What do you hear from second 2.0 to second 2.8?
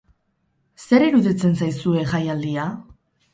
jaialdia?